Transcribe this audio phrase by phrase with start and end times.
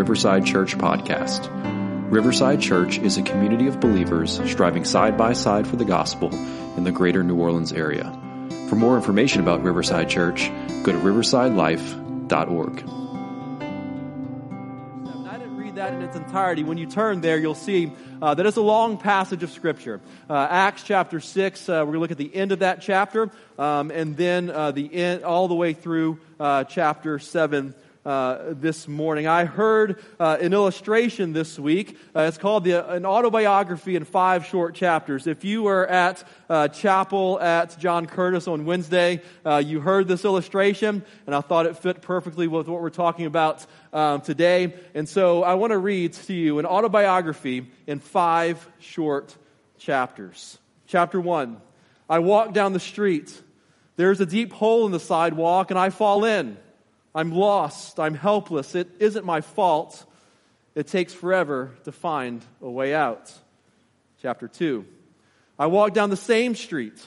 [0.00, 1.46] Riverside Church Podcast.
[2.10, 6.34] Riverside Church is a community of believers striving side by side for the gospel
[6.78, 8.04] in the greater New Orleans area.
[8.70, 10.50] For more information about Riverside Church,
[10.84, 12.78] go to riversidelife.org.
[15.28, 16.64] I didn't read that in its entirety.
[16.64, 20.00] When you turn there, you'll see uh, that it's a long passage of Scripture.
[20.30, 23.30] Uh, Acts chapter 6, uh, we're going to look at the end of that chapter,
[23.58, 28.88] um, and then uh, the end, all the way through uh, chapter 7 uh, this
[28.88, 29.26] morning.
[29.26, 31.98] I heard uh, an illustration this week.
[32.14, 35.26] Uh, it's called the, an autobiography in five short chapters.
[35.26, 40.24] If you were at uh, chapel at John Curtis on Wednesday, uh, you heard this
[40.24, 44.74] illustration, and I thought it fit perfectly with what we're talking about um, today.
[44.94, 49.36] And so I want to read to you an autobiography in five short
[49.78, 50.58] chapters.
[50.86, 51.60] Chapter one
[52.08, 53.40] I walk down the street.
[53.96, 56.56] There's a deep hole in the sidewalk, and I fall in.
[57.14, 57.98] I'm lost.
[57.98, 58.74] I'm helpless.
[58.74, 60.04] It isn't my fault.
[60.74, 63.32] It takes forever to find a way out.
[64.22, 64.84] Chapter 2.
[65.58, 67.04] I walk down the same street.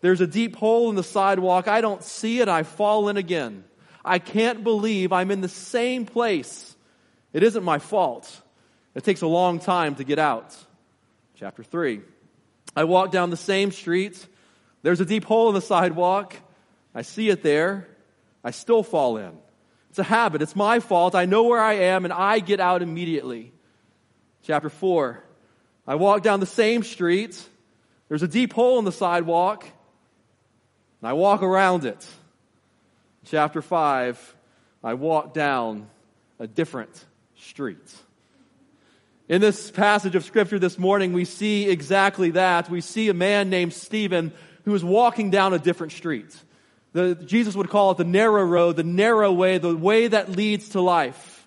[0.00, 1.68] There's a deep hole in the sidewalk.
[1.68, 2.48] I don't see it.
[2.48, 3.64] I fall in again.
[4.04, 6.76] I can't believe I'm in the same place.
[7.32, 8.30] It isn't my fault.
[8.94, 10.54] It takes a long time to get out.
[11.36, 12.00] Chapter 3.
[12.76, 14.26] I walk down the same street.
[14.82, 16.34] There's a deep hole in the sidewalk.
[16.94, 17.88] I see it there.
[18.42, 19.32] I still fall in.
[19.94, 20.42] It's a habit.
[20.42, 21.14] It's my fault.
[21.14, 23.52] I know where I am and I get out immediately.
[24.42, 25.22] Chapter 4.
[25.86, 27.40] I walk down the same street.
[28.08, 29.62] There's a deep hole in the sidewalk.
[31.00, 32.04] And I walk around it.
[33.26, 34.34] Chapter 5.
[34.82, 35.88] I walk down
[36.40, 37.04] a different
[37.36, 37.94] street.
[39.28, 42.68] In this passage of scripture this morning, we see exactly that.
[42.68, 44.32] We see a man named Stephen
[44.64, 46.34] who is walking down a different street.
[46.94, 50.70] The, Jesus would call it the narrow road, the narrow way, the way that leads
[50.70, 51.46] to life.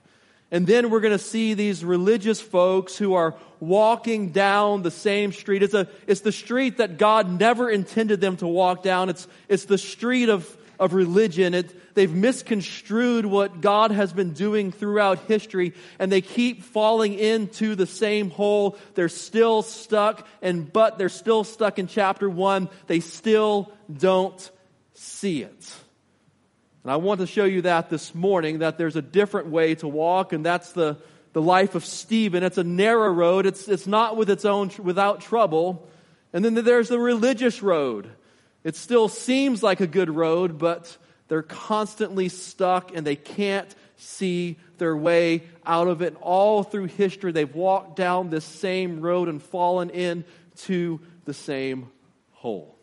[0.52, 5.32] And then we're going to see these religious folks who are walking down the same
[5.32, 5.64] street.
[5.64, 9.10] It's, a, it's the street that God never intended them to walk down.
[9.10, 11.54] It's, it's the street of, of religion.
[11.54, 17.76] It, they've misconstrued what God has been doing throughout history, and they keep falling into
[17.76, 18.78] the same hole.
[18.96, 22.70] They're still stuck, and but they're still stuck in chapter one.
[22.88, 24.52] They still don't
[24.98, 25.76] see it.
[26.84, 29.88] And I want to show you that this morning, that there's a different way to
[29.88, 30.98] walk, and that's the,
[31.34, 32.44] the life of Stephen.
[32.44, 33.46] It's a narrow road.
[33.46, 35.88] It's, it's not with its own, without trouble.
[36.34, 38.10] And then there's the religious road.
[38.64, 40.98] It still seems like a good road, but
[41.28, 46.16] they're constantly stuck and they can't see their way out of it.
[46.22, 51.90] all through history, they've walked down this same road and fallen into the same
[52.32, 52.77] hole.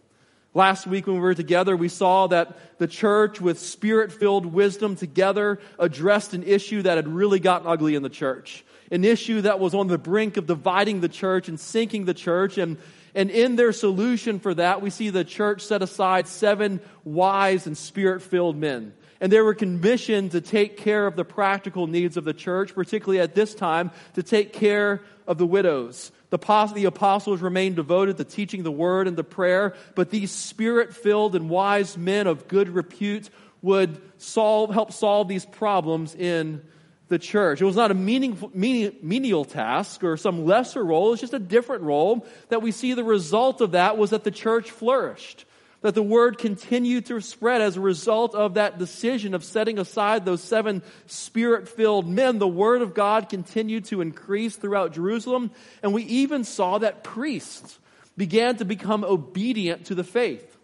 [0.56, 4.94] Last week when we were together, we saw that the church with spirit filled wisdom
[4.94, 8.64] together addressed an issue that had really gotten ugly in the church.
[8.92, 12.56] An issue that was on the brink of dividing the church and sinking the church.
[12.56, 12.78] And,
[13.16, 17.76] and in their solution for that, we see the church set aside seven wise and
[17.76, 18.94] spirit filled men.
[19.20, 23.20] And they were commissioned to take care of the practical needs of the church, particularly
[23.20, 26.12] at this time, to take care of the widows.
[26.30, 31.36] The apostles remained devoted to teaching the word and the prayer, but these spirit filled
[31.36, 33.30] and wise men of good repute
[33.62, 36.62] would solve, help solve these problems in
[37.08, 37.60] the church.
[37.60, 41.12] It was not a meaningful, menial task or some lesser role.
[41.12, 44.30] It's just a different role that we see the result of that was that the
[44.30, 45.44] church flourished
[45.84, 50.24] that the word continued to spread as a result of that decision of setting aside
[50.24, 52.38] those seven spirit filled men.
[52.38, 55.50] The word of God continued to increase throughout Jerusalem.
[55.82, 57.78] And we even saw that priests
[58.16, 60.56] began to become obedient to the faith.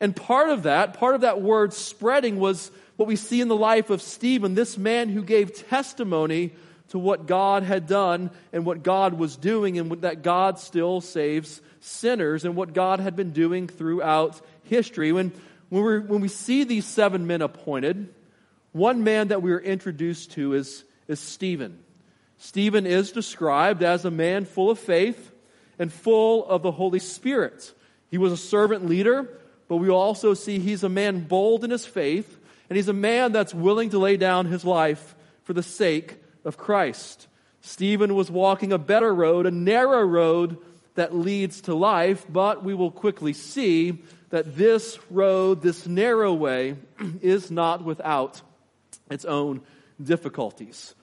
[0.00, 3.56] And part of that, part of that word spreading was what we see in the
[3.56, 6.52] life of Stephen, this man who gave testimony
[6.90, 11.62] to what God had done and what God was doing and that God still saves
[11.80, 15.12] sinners and what God had been doing throughout history.
[15.12, 15.32] When,
[15.68, 18.12] when, we when we see these seven men appointed,
[18.72, 21.78] one man that we are introduced to is, is Stephen.
[22.38, 25.32] Stephen is described as a man full of faith
[25.78, 27.72] and full of the Holy Spirit.
[28.10, 29.28] He was a servant leader,
[29.68, 32.38] but we also see he's a man bold in his faith,
[32.68, 36.56] and he's a man that's willing to lay down his life for the sake of
[36.56, 37.26] Christ.
[37.60, 40.58] Stephen was walking a better road, a narrow road
[40.98, 46.76] that leads to life, but we will quickly see that this road, this narrow way,
[47.22, 48.42] is not without
[49.08, 49.60] its own
[50.02, 50.96] difficulties.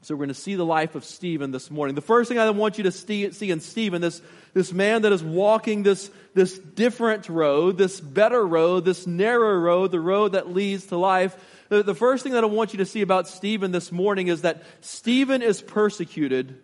[0.00, 1.94] So we're going to see the life of Stephen this morning.
[1.94, 4.22] The first thing I want you to see in Stephen, this,
[4.54, 9.90] this man that is walking this, this different road, this better road, this narrow road,
[9.90, 11.36] the road that leads to life.
[11.68, 14.42] The, the first thing that I want you to see about Stephen this morning is
[14.42, 16.58] that Stephen is persecuted,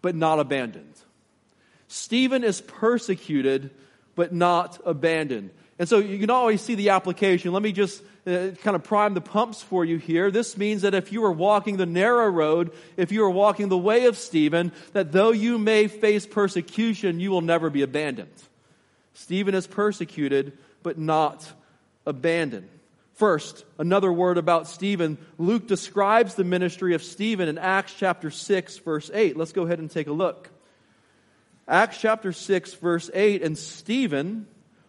[0.00, 0.93] but not abandoned.
[1.94, 3.70] Stephen is persecuted,
[4.16, 5.50] but not abandoned.
[5.78, 7.52] And so you can always see the application.
[7.52, 10.32] Let me just uh, kind of prime the pumps for you here.
[10.32, 13.78] This means that if you are walking the narrow road, if you are walking the
[13.78, 18.42] way of Stephen, that though you may face persecution, you will never be abandoned.
[19.12, 21.48] Stephen is persecuted, but not
[22.06, 22.68] abandoned.
[23.12, 25.16] First, another word about Stephen.
[25.38, 29.36] Luke describes the ministry of Stephen in Acts chapter 6, verse 8.
[29.36, 30.50] Let's go ahead and take a look.
[31.66, 33.42] Acts chapter 6, verse 8.
[33.42, 34.46] And Stephen,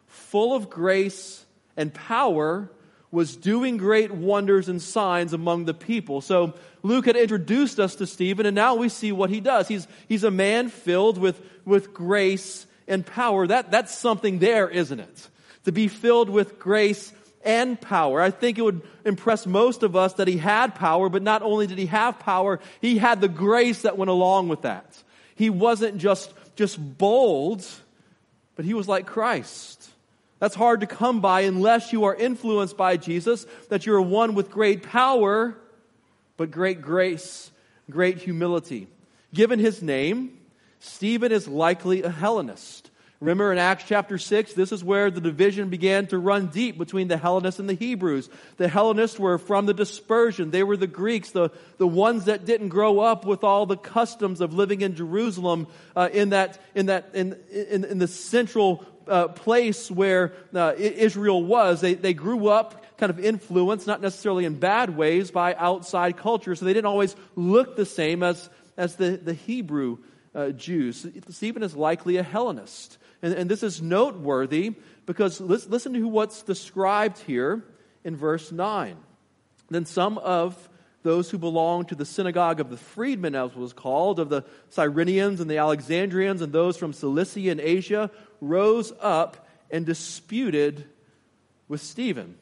[0.08, 1.46] full of grace
[1.78, 2.70] and power,
[3.12, 6.22] was doing great wonders and signs among the people.
[6.22, 9.68] So Luke had introduced us to Stephen, and now we see what he does.
[9.68, 13.48] He's, he's a man filled with, with grace and power.
[13.48, 15.30] That, that's something there, isn't it?
[15.64, 17.14] To be filled with grace
[17.44, 18.22] and power.
[18.22, 21.68] I think it would impress most of us that he had power, but not only
[21.68, 25.02] did he have power, he had the grace that went along with that.
[25.36, 27.66] He wasn't just, just bold,
[28.56, 29.90] but he was like Christ.
[30.40, 34.52] That's hard to come by unless you are influenced by Jesus, that you're one with
[34.52, 35.56] great power,
[36.38, 37.52] but great grace,
[37.90, 38.88] great humility.
[39.34, 40.40] Given his name,
[40.80, 42.92] Stephen is likely a Hellenist.
[43.22, 47.08] Remember in Acts chapter 6, this is where the division began to run deep between
[47.08, 48.30] the Hellenists and the Hebrews.
[48.58, 50.52] The Hellenists were from the dispersion.
[50.52, 54.42] They were the Greeks, the, the ones that didn't grow up with all the customs
[54.42, 59.30] of living in Jerusalem uh, in, that, in, that, in, in, in the central uh,
[59.30, 61.80] place where uh, Israel was.
[61.80, 66.56] They, they grew up kind of influenced, not necessarily in bad ways, by outside culture.
[66.56, 70.00] So they didn't always look the same as, as the, the Hebrew
[70.34, 71.06] uh, Jews.
[71.30, 72.98] Stephen is likely a Hellenist.
[73.26, 74.76] And, and this is noteworthy
[75.08, 77.66] because listen to what's described here
[78.04, 78.96] in verse 9.
[79.72, 80.70] Then some of
[81.02, 84.44] those who belonged to the synagogue of the freedmen, as it was called, of the
[84.70, 88.12] Cyrenians and the Alexandrians, and those from Cilicia and Asia,
[88.42, 90.86] rose up and disputed
[91.68, 92.38] with Stephen.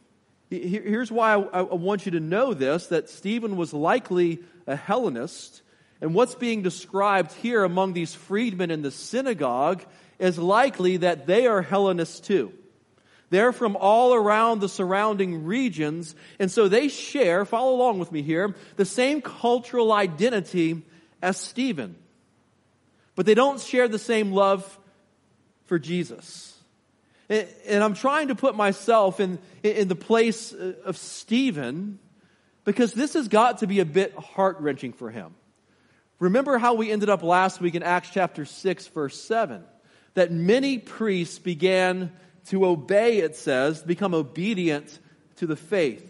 [0.50, 5.62] Here's why I want you to know this that Stephen was likely a Hellenist.
[6.02, 9.86] And what's being described here among these freedmen in the synagogue
[10.20, 12.54] is likely that they are Hellenists too.
[13.30, 18.22] They're from all around the surrounding regions, and so they share, follow along with me
[18.22, 20.84] here, the same cultural identity
[21.20, 21.96] as Stephen.
[23.16, 24.80] But they don't share the same love
[25.66, 26.56] for Jesus.
[27.28, 31.98] And I'm trying to put myself in, in the place of Stephen
[32.66, 35.34] because this has got to be a bit heart wrenching for him.
[36.20, 39.64] Remember how we ended up last week in Acts chapter 6, verse 7
[40.14, 42.12] that many priests began
[42.48, 45.00] to obey, it says, become obedient
[45.38, 46.10] to the faith.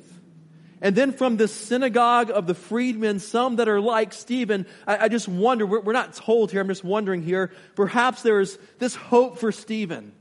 [0.81, 5.07] And then from the synagogue of the freedmen, some that are like Stephen, I, I
[5.07, 8.94] just wonder, we're, we're not told here, I'm just wondering here, perhaps there is this
[8.94, 10.11] hope for Stephen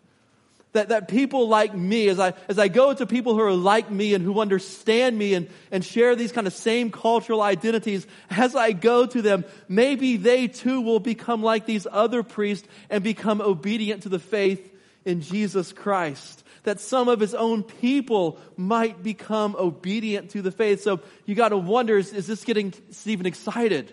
[0.72, 3.90] that, that people like me, as I, as I go to people who are like
[3.90, 8.56] me and who understand me and, and share these kind of same cultural identities, as
[8.56, 13.40] I go to them, maybe they too will become like these other priests and become
[13.40, 14.72] obedient to the faith
[15.04, 16.42] in Jesus Christ.
[16.62, 20.82] That some of his own people might become obedient to the faith.
[20.82, 23.92] So you got to wonder, is, is this getting Stephen excited?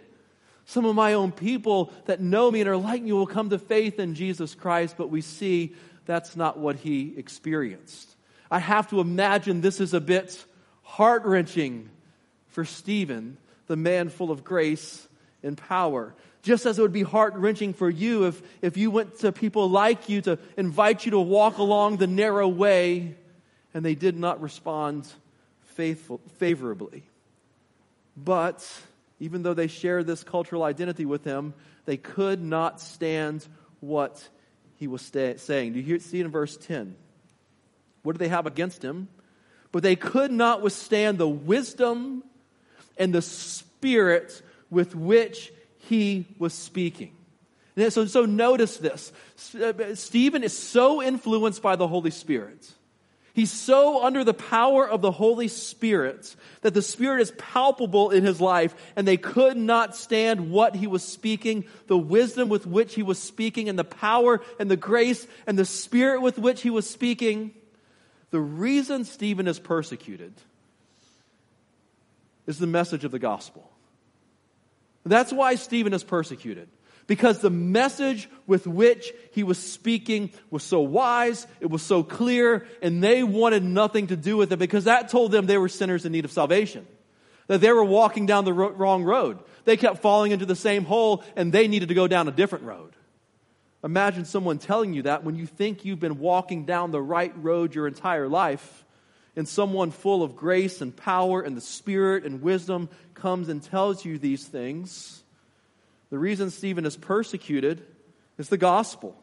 [0.66, 3.58] Some of my own people that know me and are like me will come to
[3.58, 5.74] faith in Jesus Christ, but we see
[6.10, 8.16] that's not what he experienced.
[8.50, 10.44] I have to imagine this is a bit
[10.82, 11.88] heart wrenching
[12.48, 13.38] for Stephen,
[13.68, 15.08] the man full of grace
[15.44, 16.16] and power.
[16.42, 19.70] Just as it would be heart wrenching for you if, if you went to people
[19.70, 23.14] like you to invite you to walk along the narrow way
[23.76, 25.08] and they did not respond
[25.62, 27.04] faithful, favorably.
[28.18, 28.68] But
[29.20, 31.54] even though they shared this cultural identity with him,
[31.86, 33.48] they could not stand
[33.80, 34.28] what
[34.80, 35.74] he was sta- saying.
[35.74, 36.96] Do you hear, see in verse 10?
[38.02, 39.10] What do they have against him?
[39.72, 42.24] But they could not withstand the wisdom
[42.98, 47.16] and the spirit with which he was speaking.
[47.76, 49.12] And so, so notice this.
[49.54, 52.74] Uh, Stephen is so influenced by the Holy Spirit
[53.40, 58.26] He's so under the power of the Holy Spirit that the Spirit is palpable in
[58.26, 62.96] his life, and they could not stand what he was speaking, the wisdom with which
[62.96, 66.70] he was speaking, and the power and the grace and the Spirit with which he
[66.70, 67.54] was speaking.
[68.32, 70.34] The reason Stephen is persecuted
[72.46, 73.72] is the message of the gospel.
[75.06, 76.68] That's why Stephen is persecuted.
[77.10, 82.68] Because the message with which he was speaking was so wise, it was so clear,
[82.84, 86.06] and they wanted nothing to do with it because that told them they were sinners
[86.06, 86.86] in need of salvation.
[87.48, 89.40] That they were walking down the ro- wrong road.
[89.66, 92.66] They kept falling into the same hole and they needed to go down a different
[92.66, 92.96] road.
[93.84, 97.74] Imagine someone telling you that when you think you've been walking down the right road
[97.74, 98.86] your entire life,
[99.36, 104.06] and someone full of grace and power and the Spirit and wisdom comes and tells
[104.06, 105.24] you these things
[106.10, 107.86] the reason Stephen is persecuted
[108.38, 109.16] is the gospel.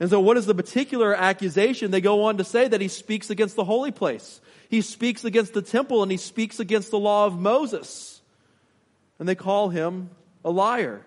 [0.00, 1.90] And so, what is the particular accusation?
[1.90, 5.54] They go on to say that he speaks against the holy place, he speaks against
[5.54, 8.20] the temple, and he speaks against the law of Moses.
[9.18, 10.10] And they call him
[10.44, 11.04] a liar.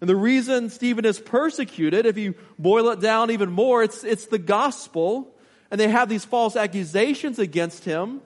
[0.00, 4.26] And the reason Stephen is persecuted, if you boil it down even more, it's, it's
[4.26, 5.34] the gospel.
[5.70, 8.20] And they have these false accusations against him.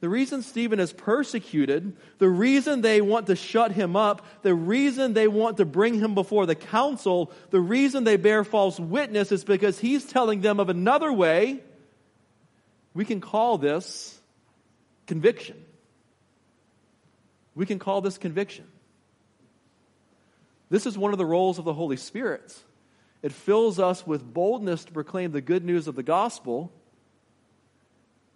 [0.00, 5.14] The reason Stephen is persecuted, the reason they want to shut him up, the reason
[5.14, 9.42] they want to bring him before the council, the reason they bear false witness is
[9.42, 11.60] because he's telling them of another way.
[12.92, 14.20] We can call this
[15.06, 15.64] conviction.
[17.54, 18.66] We can call this conviction.
[20.68, 22.54] This is one of the roles of the Holy Spirit.
[23.22, 26.70] It fills us with boldness to proclaim the good news of the gospel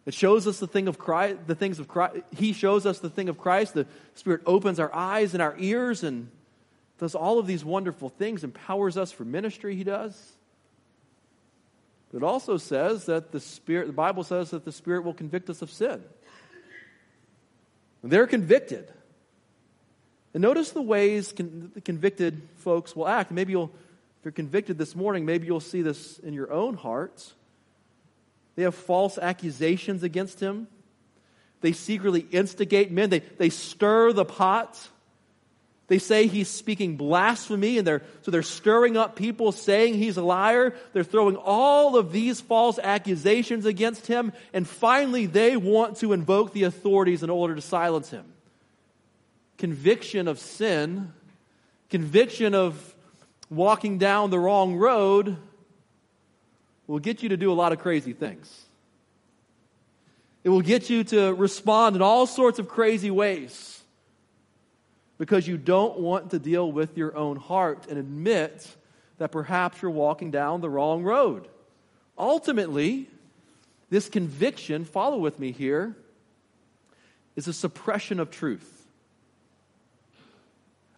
[0.06, 2.16] it shows us the thing of Christ, the things of Christ.
[2.34, 3.74] He shows us the thing of Christ.
[3.74, 6.30] The Spirit opens our eyes and our ears and
[6.98, 10.32] does all of these wonderful things, empowers us for ministry, He does.
[12.12, 15.62] It also says that the Spirit, the Bible says that the Spirit will convict us
[15.62, 16.02] of sin.
[18.02, 18.90] They're convicted.
[20.32, 23.30] And notice the ways con- the convicted folks will act.
[23.30, 23.70] Maybe you'll,
[24.18, 27.34] if you're convicted this morning, maybe you'll see this in your own hearts.
[28.60, 30.68] They have false accusations against him.
[31.62, 33.08] They secretly instigate men.
[33.08, 34.78] They, they stir the pot.
[35.86, 40.22] They say he's speaking blasphemy, and they're, so they're stirring up people saying he's a
[40.22, 40.74] liar.
[40.92, 46.52] They're throwing all of these false accusations against him, and finally they want to invoke
[46.52, 48.26] the authorities in order to silence him.
[49.56, 51.14] Conviction of sin,
[51.88, 52.94] conviction of
[53.48, 55.38] walking down the wrong road,
[56.90, 58.64] will get you to do a lot of crazy things.
[60.42, 63.80] It will get you to respond in all sorts of crazy ways
[65.16, 68.66] because you don't want to deal with your own heart and admit
[69.18, 71.46] that perhaps you're walking down the wrong road.
[72.18, 73.06] Ultimately,
[73.90, 75.94] this conviction, follow with me here,
[77.36, 78.79] is a suppression of truth.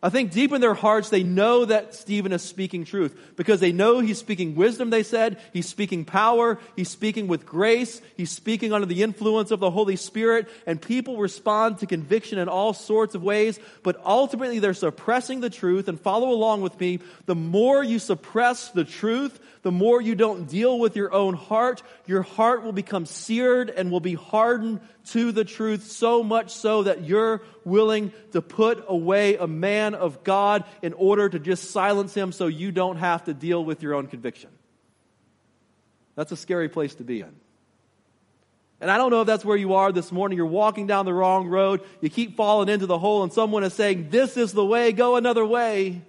[0.05, 3.71] I think deep in their hearts, they know that Stephen is speaking truth because they
[3.71, 5.39] know he's speaking wisdom, they said.
[5.53, 6.59] He's speaking power.
[6.75, 8.03] He's speaking with grace.
[8.17, 10.49] He's speaking under the influence of the Holy Spirit.
[10.67, 13.61] And people respond to conviction in all sorts of ways.
[13.85, 15.87] But ultimately, they're suppressing the truth.
[15.87, 16.99] And follow along with me.
[17.27, 21.81] The more you suppress the truth, the more you don't deal with your own heart,
[22.07, 24.81] your heart will become seared and will be hardened
[25.11, 30.25] to the truth so much so that you're willing to put away a man of
[30.25, 33.95] God in order to just silence him so you don't have to deal with your
[33.95, 34.51] own conviction.
[36.15, 37.35] That's a scary place to be in.
[38.81, 40.37] And I don't know if that's where you are this morning.
[40.37, 41.83] You're walking down the wrong road.
[42.01, 45.15] You keep falling into the hole, and someone is saying, This is the way, go
[45.15, 46.03] another way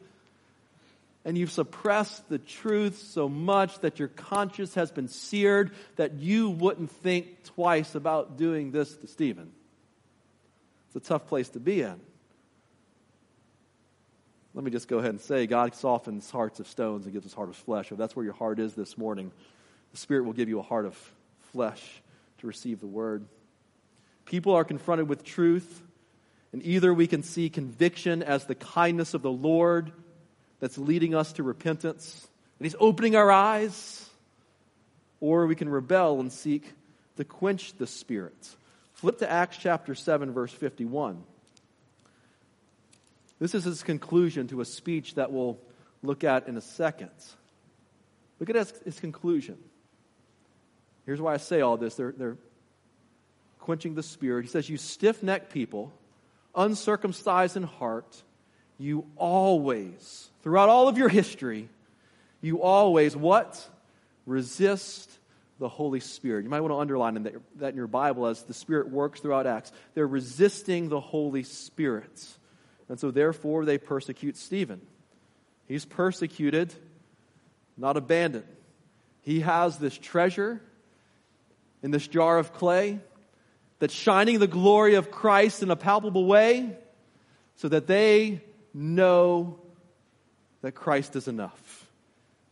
[1.26, 6.50] and you've suppressed the truth so much that your conscience has been seared that you
[6.50, 9.52] wouldn't think twice about doing this to Stephen.
[10.88, 12.00] It's a tough place to be in.
[14.54, 17.34] Let me just go ahead and say God softens hearts of stones and gives us
[17.34, 17.92] heart of flesh.
[17.92, 19.32] If that's where your heart is this morning,
[19.92, 21.14] the Spirit will give you a heart of
[21.54, 21.82] flesh
[22.40, 23.26] to receive the word.
[24.26, 25.82] People are confronted with truth,
[26.52, 29.92] and either we can see conviction as the kindness of the Lord
[30.64, 32.26] that's leading us to repentance,
[32.58, 34.10] and He's opening our eyes,
[35.20, 36.64] or we can rebel and seek
[37.18, 38.56] to quench the Spirit.
[38.94, 41.22] Flip to Acts chapter 7, verse 51.
[43.40, 45.60] This is his conclusion to a speech that we'll
[46.02, 47.12] look at in a second.
[48.40, 49.58] Look at his, his conclusion.
[51.06, 51.96] Here's why I say all this.
[51.96, 52.38] They're, they're
[53.60, 54.46] quenching the spirit.
[54.46, 55.92] He says, You stiff necked people,
[56.56, 58.24] uncircumcised in heart,
[58.78, 61.70] you always, throughout all of your history,
[62.42, 63.68] you always what?
[64.26, 65.10] Resist
[65.60, 66.44] the Holy Spirit.
[66.44, 69.72] You might want to underline that, in your Bible as the Spirit works throughout Acts.
[69.94, 72.28] They're resisting the Holy Spirit.
[72.90, 74.82] And so, therefore, they persecute Stephen.
[75.68, 76.74] He's persecuted,
[77.78, 78.46] not abandoned.
[79.22, 80.62] He has this treasure
[81.82, 83.00] in this jar of clay
[83.80, 86.78] that's shining the glory of Christ in a palpable way
[87.56, 88.42] so that they
[88.74, 89.60] know
[90.64, 91.88] that Christ is enough.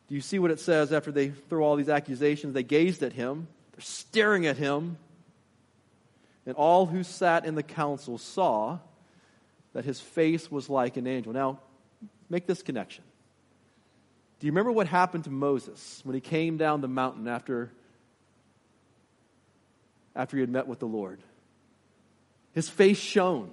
[0.07, 2.53] Do you see what it says after they throw all these accusations?
[2.53, 4.97] They gazed at him, they're staring at him.
[6.45, 8.79] And all who sat in the council saw
[9.73, 11.31] that his face was like an angel.
[11.33, 11.59] Now,
[12.29, 13.03] make this connection.
[14.39, 17.71] Do you remember what happened to Moses when he came down the mountain after,
[20.15, 21.21] after he had met with the Lord?
[22.53, 23.51] His face shone.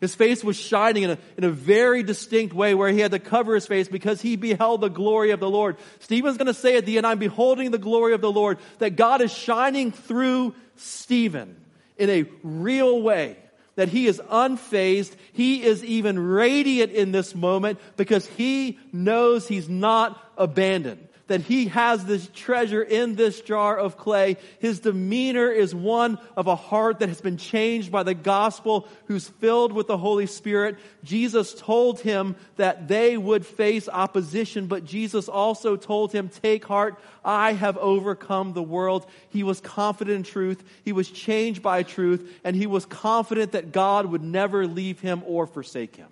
[0.00, 3.18] His face was shining in a, in a very distinct way where he had to
[3.18, 5.76] cover his face because he beheld the glory of the Lord.
[5.98, 8.96] Stephen's going to say at the end, I'm beholding the glory of the Lord, that
[8.96, 11.56] God is shining through Stephen
[11.98, 13.36] in a real way
[13.76, 15.14] that he is unfazed.
[15.32, 21.66] He is even radiant in this moment because he knows he's not abandoned that he
[21.66, 24.36] has this treasure in this jar of clay.
[24.58, 29.28] His demeanor is one of a heart that has been changed by the gospel, who's
[29.28, 30.76] filled with the Holy Spirit.
[31.04, 37.00] Jesus told him that they would face opposition, but Jesus also told him, take heart,
[37.24, 39.06] I have overcome the world.
[39.28, 40.64] He was confident in truth.
[40.84, 45.22] He was changed by truth, and he was confident that God would never leave him
[45.24, 46.08] or forsake him.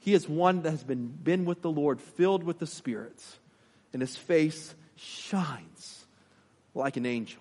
[0.00, 3.22] He is one that has been, been with the Lord, filled with the Spirit
[3.96, 6.04] and his face shines
[6.74, 7.40] like an angel.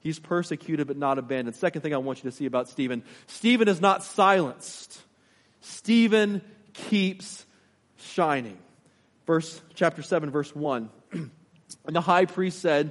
[0.00, 1.54] He's persecuted but not abandoned.
[1.54, 5.00] Second thing I want you to see about Stephen Stephen is not silenced,
[5.60, 7.46] Stephen keeps
[7.98, 8.58] shining.
[9.28, 10.90] Verse chapter 7 verse 1.
[11.12, 11.30] and
[11.86, 12.90] the high priest said,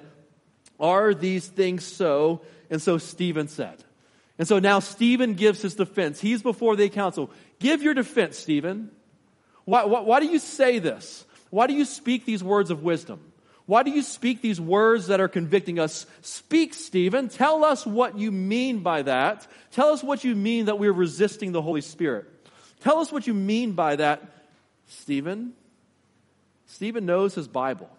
[0.80, 3.84] "Are these things so?" And so Stephen said.
[4.38, 6.22] And so now Stephen gives his defense.
[6.22, 7.30] He's before the council.
[7.60, 8.92] Give your defense, Stephen.
[9.66, 11.26] Why, why, why do you say this?
[11.50, 13.20] Why do you speak these words of wisdom?
[13.66, 16.08] Why do you speak these words that are convicting us?
[16.22, 17.30] Speak, Stephen.
[17.30, 19.48] Tell us what you mean by that.
[19.72, 22.26] Tell us what you mean that we're resisting the Holy Spirit.
[22.80, 24.24] Tell us what you mean by that,
[24.88, 25.54] Stephen.
[26.66, 27.90] Stephen knows his Bible.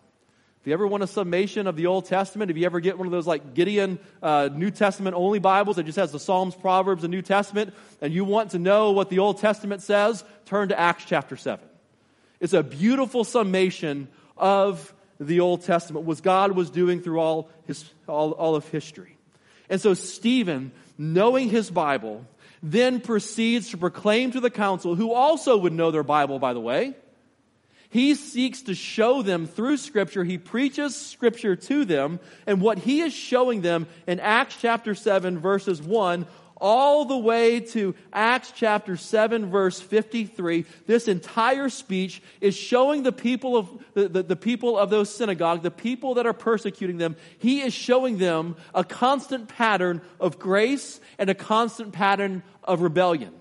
[0.60, 3.06] If you ever want a summation of the Old Testament, if you ever get one
[3.06, 7.04] of those like Gideon uh, New Testament only Bibles that just has the Psalms, Proverbs,
[7.04, 10.78] and New Testament, and you want to know what the Old Testament says, turn to
[10.78, 11.69] Acts chapter 7.
[12.40, 17.84] It's a beautiful summation of the Old Testament, what God was doing through all, his,
[18.08, 19.18] all, all of history.
[19.68, 22.26] And so Stephen, knowing his Bible,
[22.62, 26.60] then proceeds to proclaim to the council, who also would know their Bible, by the
[26.60, 26.94] way.
[27.90, 30.22] He seeks to show them through Scripture.
[30.22, 32.20] He preaches Scripture to them.
[32.46, 36.24] And what he is showing them in Acts chapter 7, verses 1
[36.60, 43.12] all the way to Acts chapter 7 verse 53, this entire speech is showing the
[43.12, 47.16] people of, the, the, the, people of those synagogues, the people that are persecuting them,
[47.38, 53.32] he is showing them a constant pattern of grace and a constant pattern of rebellion.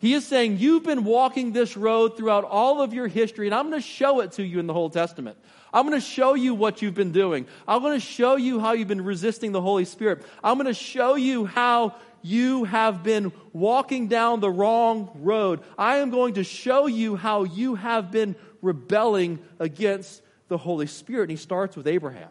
[0.00, 3.68] He is saying, You've been walking this road throughout all of your history, and I'm
[3.68, 5.36] going to show it to you in the Old Testament.
[5.72, 7.46] I'm going to show you what you've been doing.
[7.66, 10.24] I'm going to show you how you've been resisting the Holy Spirit.
[10.42, 15.60] I'm going to show you how you have been walking down the wrong road.
[15.76, 21.24] I am going to show you how you have been rebelling against the Holy Spirit.
[21.24, 22.30] And he starts with Abraham.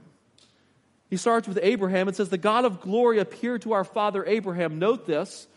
[1.09, 4.79] He starts with Abraham and says, The God of glory appeared to our father Abraham.
[4.79, 5.47] Note this.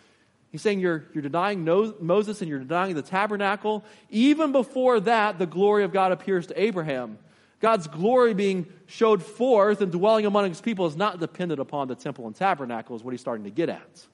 [0.53, 3.85] He's saying you're, you're denying Moses and you're denying the tabernacle.
[4.11, 7.19] Even before that, the glory of God appears to Abraham.
[7.61, 11.95] God's glory being showed forth and dwelling among his people is not dependent upon the
[11.95, 14.07] temple and tabernacle, is what he's starting to get at.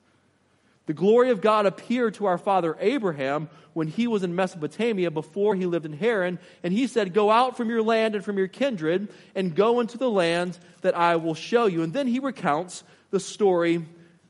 [0.87, 5.55] The glory of God appeared to our father Abraham when he was in Mesopotamia before
[5.57, 8.47] he lived in Haran, and he said, Go out from your land and from your
[8.47, 11.83] kindred and go into the land that I will show you.
[11.83, 13.85] And then he recounts the story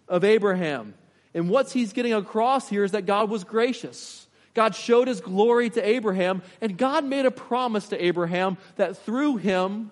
[0.08, 0.94] of Abraham.
[1.34, 4.26] And what he's getting across here is that God was gracious.
[4.54, 9.36] God showed his glory to Abraham, and God made a promise to Abraham that through
[9.36, 9.90] him,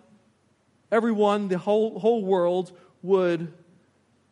[0.90, 2.72] everyone, the whole, whole world,
[3.02, 3.52] would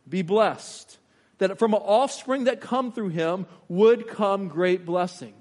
[0.08, 0.96] be blessed
[1.42, 5.34] that from an offspring that come through him would come great blessing.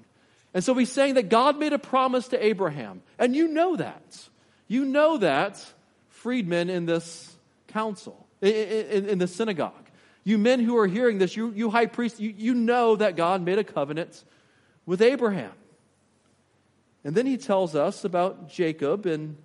[0.54, 3.02] And so he's saying that God made a promise to Abraham.
[3.18, 4.28] And you know that.
[4.68, 5.64] You know that,
[6.08, 7.34] freedmen in this
[7.68, 9.72] council, in, in, in the synagogue.
[10.24, 13.42] You men who are hearing this, you, you high priests, you, you know that God
[13.42, 14.22] made a covenant
[14.86, 15.52] with Abraham.
[17.04, 19.36] And then he tells us about Jacob and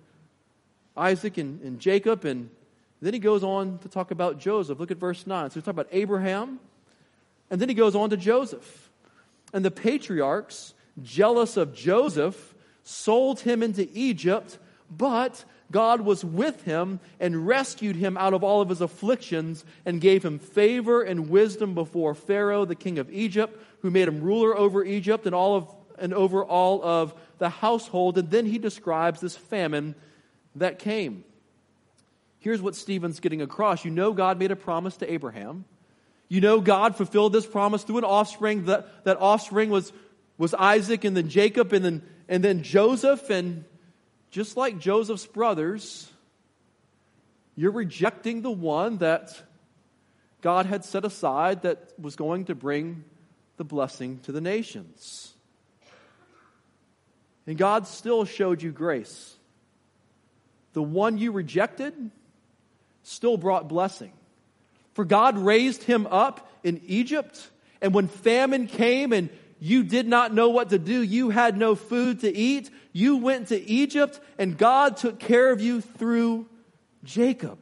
[0.96, 2.50] Isaac and, and Jacob and
[3.00, 4.78] then he goes on to talk about Joseph.
[4.78, 5.50] Look at verse 9.
[5.50, 6.60] So he's talking about Abraham,
[7.50, 8.90] and then he goes on to Joseph.
[9.52, 14.58] And the patriarchs, jealous of Joseph, sold him into Egypt,
[14.90, 20.00] but God was with him and rescued him out of all of his afflictions and
[20.00, 24.56] gave him favor and wisdom before Pharaoh, the king of Egypt, who made him ruler
[24.56, 28.18] over Egypt and all of and over all of the household.
[28.18, 29.94] And then he describes this famine
[30.54, 31.24] that came.
[32.40, 33.84] Here's what Stephen's getting across.
[33.84, 35.64] You know, God made a promise to Abraham.
[36.28, 38.66] You know, God fulfilled this promise through an offspring.
[38.66, 39.92] That, that offspring was,
[40.36, 43.30] was Isaac and then Jacob and then, and then Joseph.
[43.30, 43.64] And
[44.30, 46.10] just like Joseph's brothers,
[47.56, 49.42] you're rejecting the one that
[50.42, 53.04] God had set aside that was going to bring
[53.56, 55.34] the blessing to the nations.
[57.46, 59.34] And God still showed you grace.
[60.74, 62.12] The one you rejected
[63.08, 64.12] still brought blessing.
[64.94, 70.34] For God raised him up in Egypt, and when famine came and you did not
[70.34, 74.56] know what to do, you had no food to eat, you went to Egypt, and
[74.56, 76.46] God took care of you through
[77.04, 77.58] Jacob.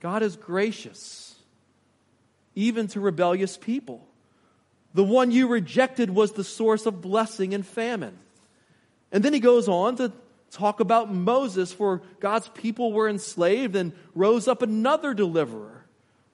[0.00, 1.34] God is gracious,
[2.54, 4.06] even to rebellious people.
[4.94, 8.18] The one you rejected was the source of blessing and famine.
[9.10, 10.12] And then he goes on to
[10.52, 15.86] talk about Moses, for God's people were enslaved and rose up another deliverer.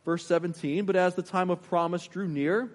[0.04, 2.70] Verse 17, but as the time of promise drew near,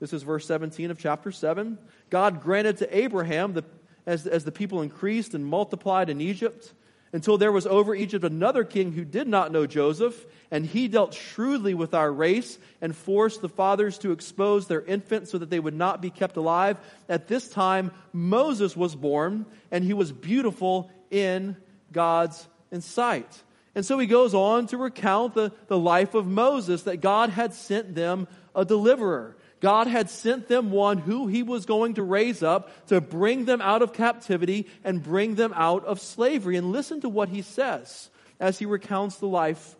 [0.00, 1.78] this is verse 17 of chapter 7,
[2.10, 3.64] God granted to Abraham, the,
[4.06, 6.74] as, as the people increased and multiplied in Egypt,
[7.12, 11.14] until there was over Egypt another king who did not know Joseph, and he dealt
[11.14, 15.60] shrewdly with our race and forced the fathers to expose their infants so that they
[15.60, 16.76] would not be kept alive.
[17.08, 21.56] At this time, Moses was born, and he was beautiful in
[21.92, 22.46] God's
[22.80, 23.42] sight.
[23.74, 27.54] And so he goes on to recount the, the life of Moses, that God had
[27.54, 29.36] sent them a deliverer.
[29.60, 33.60] God had sent them one who he was going to raise up to bring them
[33.60, 36.56] out of captivity and bring them out of slavery.
[36.56, 39.74] And listen to what he says as he recounts the life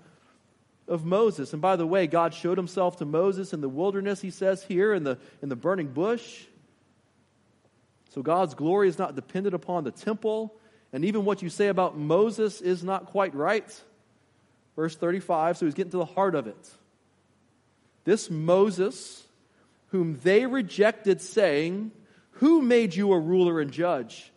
[0.89, 1.53] of Moses.
[1.53, 4.95] And by the way, God showed himself to Moses in the wilderness, he says here,
[4.95, 6.45] in the, in the burning bush.
[8.11, 10.57] So God's glory is not dependent upon the temple.
[10.93, 13.83] And even what you say about Moses is not quite right.
[14.75, 16.71] Verse 35, so he's getting to the heart of it.
[18.05, 19.28] This Moses
[19.89, 21.93] whom they rejected, saying,
[22.33, 24.33] Who made you a ruler and judge?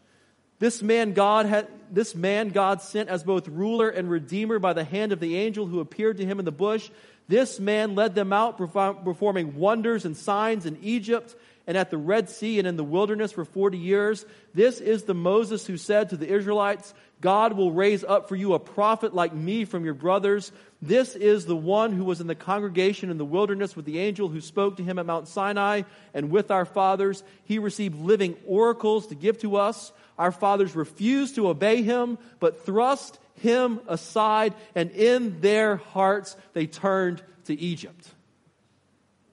[0.59, 4.83] This man God had, this man God sent as both ruler and redeemer by the
[4.83, 6.89] hand of the angel who appeared to him in the bush.
[7.27, 11.35] This man led them out, performing wonders and signs in Egypt
[11.65, 14.25] and at the Red Sea and in the wilderness for 40 years.
[14.53, 18.53] This is the Moses who said to the Israelites, God will raise up for you
[18.53, 20.51] a prophet like me from your brothers.
[20.81, 24.29] This is the one who was in the congregation in the wilderness with the angel
[24.29, 27.23] who spoke to him at Mount Sinai and with our fathers.
[27.43, 29.91] He received living oracles to give to us.
[30.17, 36.65] Our fathers refused to obey him, but thrust him aside, and in their hearts they
[36.67, 38.07] turned to Egypt.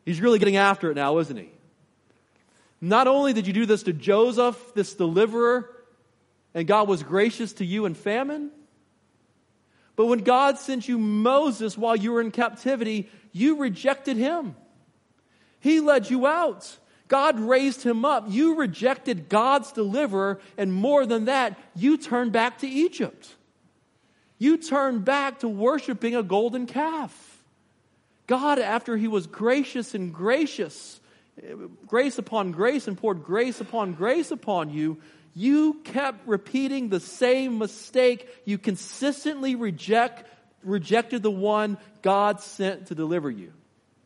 [0.04, 1.50] He's really getting after it now, isn't he?
[2.80, 5.68] Not only did you do this to Joseph, this deliverer,
[6.54, 8.50] and God was gracious to you in famine,
[9.98, 14.54] but when God sent you Moses while you were in captivity, you rejected him.
[15.58, 16.78] He led you out.
[17.08, 18.26] God raised him up.
[18.28, 23.34] You rejected God's deliverer, and more than that, you turned back to Egypt.
[24.38, 27.42] You turned back to worshiping a golden calf.
[28.28, 31.00] God, after he was gracious and gracious,
[31.88, 34.98] grace upon grace and poured grace upon grace upon you,
[35.38, 38.29] you kept repeating the same mistake.
[38.44, 40.29] You consistently reject,
[40.64, 43.53] rejected the one God sent to deliver you.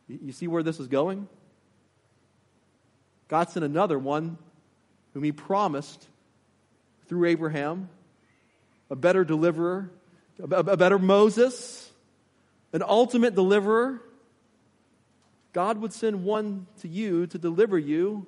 [0.07, 1.27] You see where this is going?
[3.29, 4.37] God sent another one
[5.15, 6.07] whom he promised
[7.07, 7.89] through Abraham,
[8.91, 9.89] a better deliverer,
[10.39, 11.91] a better Moses,
[12.73, 13.99] an ultimate deliverer.
[15.51, 18.27] God would send one to you to deliver you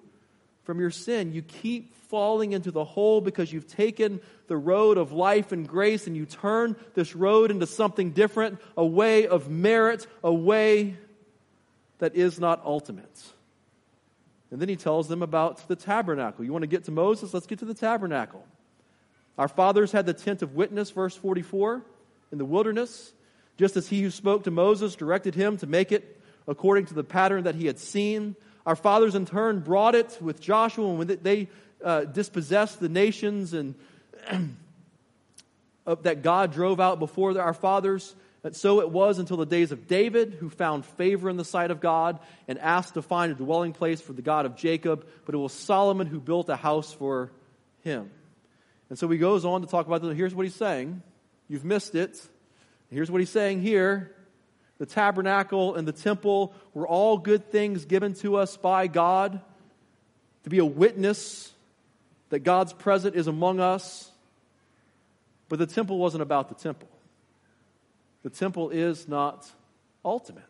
[0.66, 1.32] from your sin.
[1.32, 6.08] You keep falling into the hole because you've taken the road of life and grace
[6.08, 10.98] and you turn this road into something different, a way of merit, a way
[12.00, 13.24] that is not ultimate.
[14.52, 16.46] And then he tells them about the tabernacle.
[16.46, 17.34] You want to get to Moses?
[17.34, 18.46] Let's get to the tabernacle.
[19.38, 21.82] Our fathers had the tent of witness, verse 44,
[22.32, 23.14] in the wilderness,
[23.58, 27.04] just as he who spoke to Moses directed him to make it according to the
[27.04, 28.36] pattern that he had seen.
[28.66, 31.50] Our fathers, in turn, brought it with Joshua, and when they
[31.84, 33.76] uh, dispossessed the nations and
[35.86, 38.16] that God drove out before our fathers.
[38.44, 41.72] And so it was until the days of David, who found favor in the sight
[41.72, 45.06] of God and asked to find a dwelling place for the God of Jacob.
[45.26, 47.32] But it was Solomon who built a house for
[47.84, 48.12] him.
[48.90, 50.16] And so he goes on to talk about this.
[50.16, 51.02] Here's what he's saying.
[51.48, 52.22] You've missed it.
[52.92, 54.15] Here's what he's saying here.
[54.78, 59.40] The tabernacle and the temple were all good things given to us by God
[60.44, 61.52] to be a witness
[62.30, 64.12] that God's presence is among us.
[65.48, 66.90] But the temple wasn't about the temple.
[68.24, 69.50] The temple is not
[70.04, 70.44] ultimate.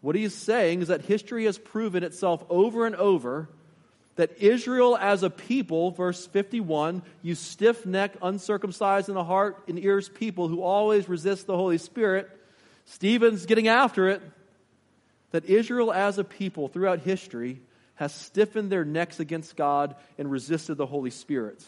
[0.00, 3.48] What he's saying is that history has proven itself over and over
[4.16, 9.78] that Israel as a people, verse 51, you stiff necked, uncircumcised in the heart and
[9.78, 12.28] ears people who always resist the Holy Spirit.
[12.90, 14.20] Stephen's getting after it.
[15.30, 17.60] That Israel as a people throughout history
[17.94, 21.64] has stiffened their necks against God and resisted the Holy Spirit.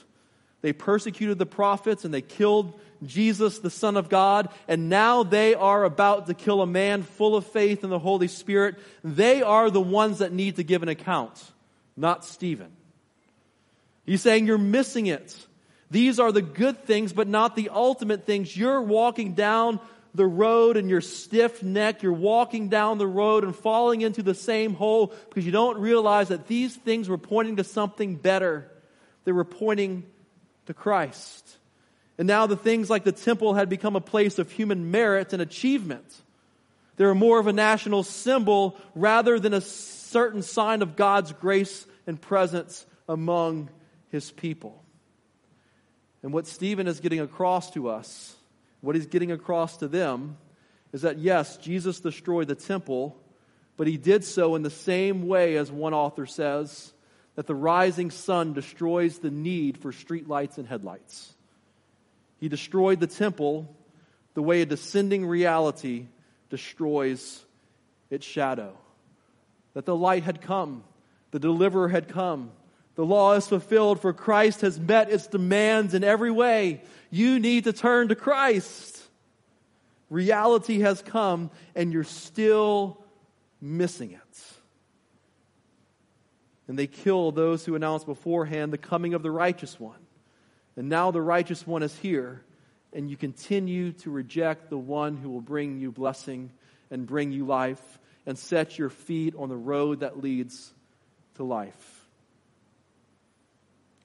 [0.63, 5.55] They persecuted the prophets and they killed Jesus, the Son of God, and now they
[5.55, 8.77] are about to kill a man full of faith in the Holy Spirit.
[9.05, 11.41] They are the ones that need to give an account,
[11.97, 12.73] not Stephen.
[14.05, 15.37] He's saying you're missing it.
[15.91, 18.57] These are the good things, but not the ultimate things.
[18.57, 19.79] You're walking down
[20.15, 22.03] the road and you're stiff necked.
[22.03, 26.29] You're walking down the road and falling into the same hole because you don't realize
[26.29, 28.71] that these things were pointing to something better.
[29.25, 30.05] They were pointing
[30.67, 31.57] to Christ.
[32.19, 35.41] And now the things like the temple had become a place of human merit and
[35.41, 36.05] achievement.
[36.97, 41.87] They were more of a national symbol rather than a certain sign of God's grace
[42.07, 43.71] and presence among
[44.11, 44.83] his people.
[46.23, 48.37] And what Stephen is getting across to us
[48.83, 50.37] what he's getting across to them
[50.93, 53.17] is that yes, Jesus destroyed the temple,
[53.77, 56.93] but he did so in the same way as one author says
[57.35, 61.33] that the rising sun destroys the need for streetlights and headlights.
[62.39, 63.75] He destroyed the temple
[64.35, 66.07] the way a descending reality
[66.51, 67.43] destroys
[68.11, 68.77] its shadow.
[69.75, 70.85] That the light had come,
[71.31, 72.51] the deliverer had come,
[73.03, 76.83] the law is fulfilled, for Christ has met its demands in every way.
[77.11, 78.97] You need to turn to Christ.
[80.09, 83.03] Reality has come, and you're still
[83.61, 84.43] missing it.
[86.69, 89.99] And they kill those who announced beforehand the coming of the righteous one.
[90.77, 92.45] And now the righteous one is here,
[92.93, 96.53] and you continue to reject the one who will bring you blessing
[96.89, 100.73] and bring you life and set your feet on the road that leads
[101.35, 102.02] to life.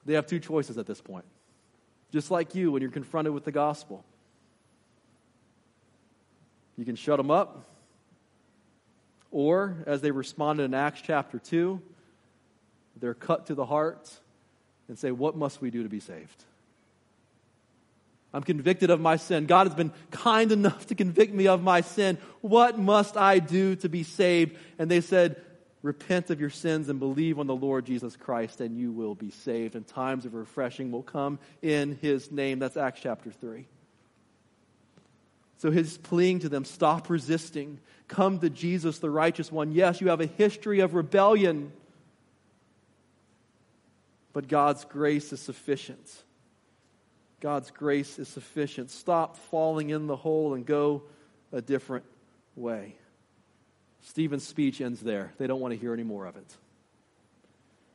[0.08, 1.26] They have two choices at this point.
[2.12, 4.02] Just like you when you're confronted with the gospel.
[6.78, 7.66] You can shut them up,
[9.30, 11.82] or as they responded in Acts chapter 2,
[12.98, 14.10] they're cut to the heart
[14.88, 16.44] and say, What must we do to be saved?
[18.32, 19.44] I'm convicted of my sin.
[19.44, 22.16] God has been kind enough to convict me of my sin.
[22.40, 24.56] What must I do to be saved?
[24.78, 25.36] And they said,
[25.82, 29.30] Repent of your sins and believe on the Lord Jesus Christ, and you will be
[29.30, 29.76] saved.
[29.76, 32.58] And times of refreshing will come in his name.
[32.58, 33.66] That's Acts chapter 3.
[35.58, 39.72] So his pleading to them stop resisting, come to Jesus, the righteous one.
[39.72, 41.72] Yes, you have a history of rebellion,
[44.32, 46.24] but God's grace is sufficient.
[47.40, 48.90] God's grace is sufficient.
[48.90, 51.02] Stop falling in the hole and go
[51.52, 52.04] a different
[52.56, 52.96] way.
[54.02, 55.32] Stephen's speech ends there.
[55.38, 56.56] They don't want to hear any more of it.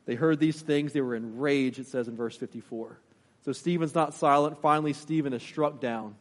[0.06, 0.92] They heard these things.
[0.92, 2.98] They were enraged, it says in verse 54.
[3.44, 4.60] So Stephen's not silent.
[4.60, 6.14] Finally, Stephen is struck down,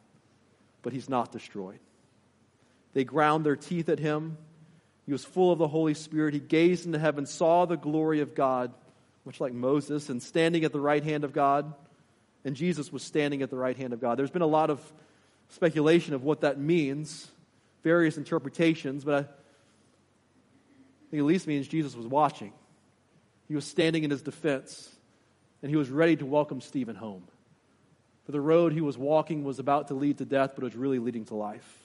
[0.82, 1.80] but he's not destroyed.
[2.94, 4.38] They ground their teeth at him.
[5.06, 6.34] He was full of the Holy Spirit.
[6.34, 8.74] He gazed into heaven, saw the glory of God,
[9.26, 11.74] much like Moses, and standing at the right hand of God.
[12.46, 14.18] And Jesus was standing at the right hand of God.
[14.18, 14.80] There's been a lot of
[15.50, 17.30] speculation of what that means,
[17.84, 19.43] various interpretations, but I
[21.14, 22.52] think at least means Jesus was watching.
[23.48, 24.90] He was standing in his defense,
[25.62, 27.28] and he was ready to welcome Stephen home.
[28.26, 30.76] For the road he was walking was about to lead to death, but it was
[30.76, 31.78] really leading to life.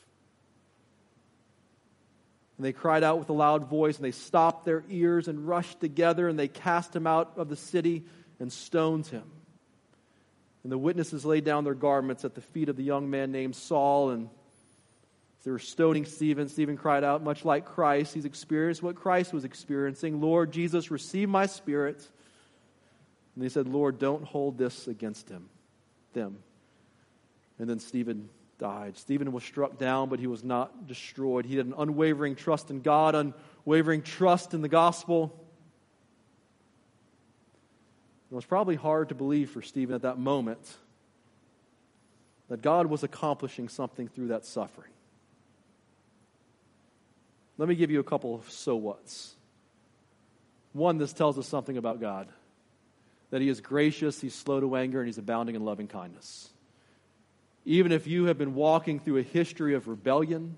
[2.56, 5.78] And they cried out with a loud voice, and they stopped their ears and rushed
[5.78, 8.04] together, and they cast him out of the city
[8.40, 9.24] and stoned him.
[10.62, 13.56] And the witnesses laid down their garments at the feet of the young man named
[13.56, 14.30] Saul, and
[15.44, 16.48] they were stoning Stephen.
[16.48, 18.12] Stephen cried out, much like Christ.
[18.12, 20.20] He's experienced what Christ was experiencing.
[20.20, 22.06] Lord Jesus, receive my spirit.
[23.34, 25.48] And they said, Lord, don't hold this against him,
[26.12, 26.38] them.
[27.58, 28.96] And then Stephen died.
[28.96, 31.46] Stephen was struck down, but he was not destroyed.
[31.46, 35.32] He had an unwavering trust in God, unwavering trust in the gospel.
[38.30, 40.58] It was probably hard to believe for Stephen at that moment
[42.48, 44.90] that God was accomplishing something through that suffering.
[47.58, 49.34] Let me give you a couple of so whats.
[50.72, 52.28] One, this tells us something about God
[53.30, 56.48] that He is gracious, He's slow to anger, and He's abounding in loving kindness.
[57.64, 60.56] Even if you have been walking through a history of rebellion,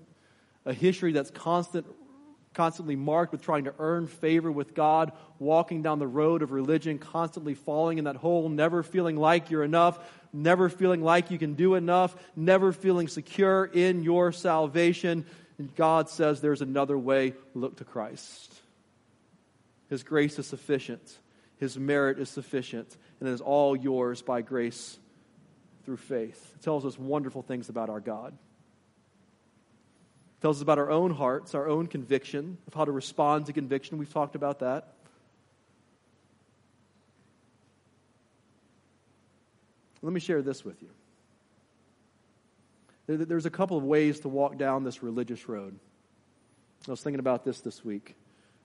[0.65, 1.85] a history that's constant
[2.53, 6.99] constantly marked with trying to earn favor with God, walking down the road of religion,
[6.99, 9.99] constantly falling in that hole, never feeling like you're enough,
[10.33, 15.25] never feeling like you can do enough, never feeling secure in your salvation.
[15.57, 17.33] And God says there's another way.
[17.53, 18.53] Look to Christ.
[19.89, 21.17] His grace is sufficient,
[21.57, 24.97] His merit is sufficient, and it is all yours by grace
[25.85, 26.53] through faith.
[26.55, 28.37] It tells us wonderful things about our God
[30.41, 33.97] tells us about our own hearts, our own conviction, of how to respond to conviction.
[33.99, 34.95] We've talked about that.
[40.01, 40.89] Let me share this with you.
[43.17, 45.77] There's a couple of ways to walk down this religious road.
[46.87, 48.15] I was thinking about this this week.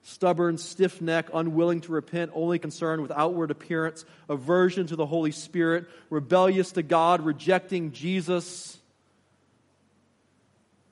[0.03, 5.33] Stubborn, stiff neck, unwilling to repent, only concerned with outward appearance, aversion to the Holy
[5.33, 8.79] Spirit, rebellious to God, rejecting Jesus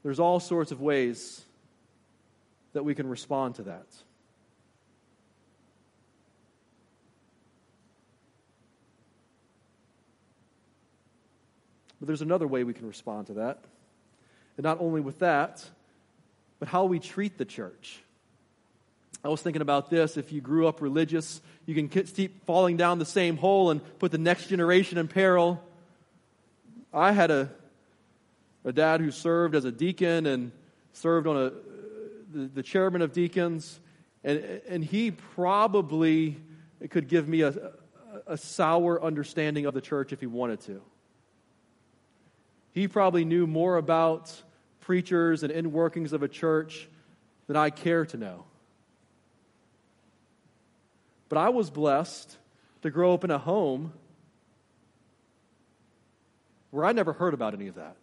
[0.05, 1.43] there's all sorts of ways
[2.75, 3.87] that we can respond to that.
[12.00, 13.64] But there's another way we can respond to that.
[14.57, 15.64] And not only with that,
[16.59, 18.02] but how we treat the church.
[19.24, 20.16] I was thinking about this.
[20.16, 24.12] If you grew up religious, you can keep falling down the same hole and put
[24.12, 25.62] the next generation in peril.
[26.92, 27.50] I had a
[28.64, 30.50] a dad who served as a deacon and
[30.92, 31.52] served on a,
[32.33, 33.78] the, the chairman of deacons,
[34.22, 36.40] and, and he probably
[36.90, 37.72] could give me a,
[38.26, 40.80] a sour understanding of the church if he wanted to.
[42.74, 44.34] He probably knew more about
[44.80, 46.88] preachers and in workings of a church
[47.46, 48.44] than I care to know.
[51.28, 52.37] But I was blessed
[52.82, 53.92] to grow up in a home
[56.70, 57.96] where I never heard about any of that.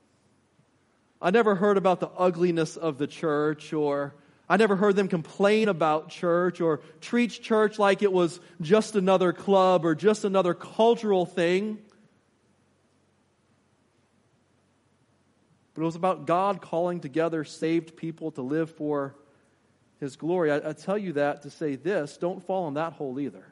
[1.22, 4.16] I never heard about the ugliness of the church, or
[4.50, 9.34] I never heard them complain about church or treat church like it was just another
[9.34, 11.78] club or just another cultural thing.
[15.74, 19.16] But it was about God calling together saved people to live for
[20.00, 20.52] His glory.
[20.52, 23.46] I, I tell you that to say this don't fall in that hole either.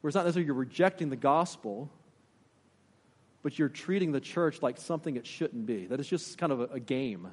[0.00, 1.90] Where it's not necessarily you're rejecting the gospel,
[3.42, 5.86] but you're treating the church like something it shouldn't be.
[5.86, 7.28] That it's just kind of a, a game,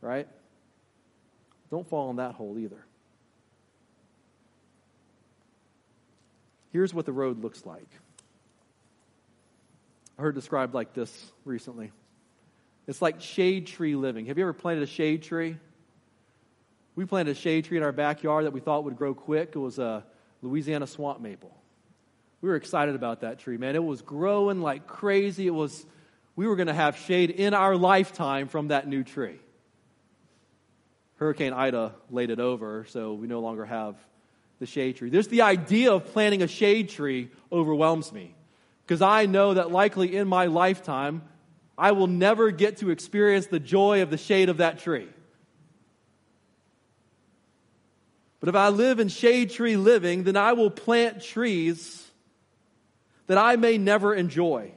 [0.00, 0.26] right?
[1.70, 2.84] Don't fall in that hole either.
[6.72, 7.88] Here's what the road looks like.
[10.22, 11.92] Heard described like this recently.
[12.86, 14.26] It's like shade tree living.
[14.26, 15.56] Have you ever planted a shade tree?
[16.94, 19.52] We planted a shade tree in our backyard that we thought would grow quick.
[19.54, 20.04] It was a
[20.42, 21.56] Louisiana swamp maple
[22.42, 23.76] we were excited about that tree, man.
[23.76, 25.46] It was growing like crazy.
[25.46, 25.86] It was,
[26.34, 29.38] we were going to have shade in our lifetime from that new tree.
[31.16, 33.94] Hurricane Ida laid it over, so we no longer have
[34.58, 35.08] the shade tree.
[35.08, 38.34] There's the idea of planting a shade tree overwhelms me
[38.86, 41.22] because I know that likely in my lifetime,
[41.78, 45.08] I will never get to experience the joy of the shade of that tree.
[48.40, 52.04] But if I live in shade tree living, then I will plant trees
[53.28, 54.72] that I may never enjoy.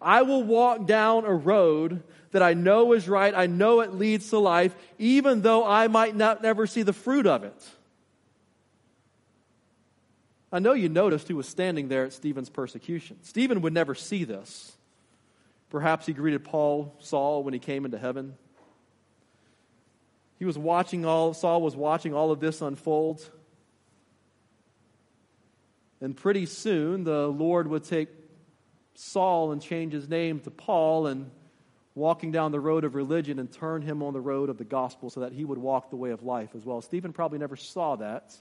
[0.00, 3.34] I will walk down a road that I know is right.
[3.34, 7.26] I know it leads to life, even though I might not never see the fruit
[7.26, 7.68] of it.
[10.56, 13.18] I know you noticed who was standing there at Stephen's persecution.
[13.20, 14.74] Stephen would never see this.
[15.68, 18.36] Perhaps he greeted Paul, Saul, when he came into heaven.
[20.38, 23.28] He was watching all, Saul was watching all of this unfold.
[26.00, 28.08] And pretty soon, the Lord would take
[28.94, 31.30] Saul and change his name to Paul and
[31.94, 35.10] walking down the road of religion and turn him on the road of the gospel
[35.10, 36.80] so that he would walk the way of life as well.
[36.80, 38.34] Stephen probably never saw that.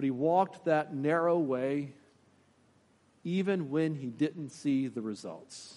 [0.00, 1.92] But he walked that narrow way
[3.22, 5.74] even when he didn't see the results,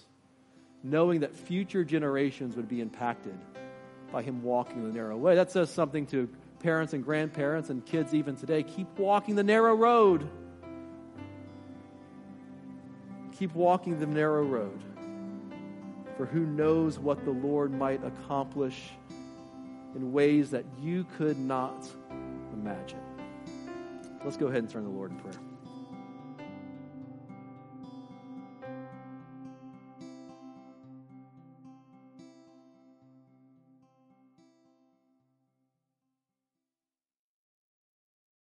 [0.82, 3.38] knowing that future generations would be impacted
[4.13, 5.36] by him walking the narrow way.
[5.36, 9.76] That says something to parents and grandparents and kids even today, keep walking the narrow
[9.76, 10.30] road.
[13.38, 14.80] Keep walking the narrow road.
[16.15, 18.91] For who knows what the Lord might accomplish
[19.93, 21.86] in ways that you could not
[22.53, 23.02] imagine.
[24.24, 25.52] Let's go ahead and turn to the Lord in prayer.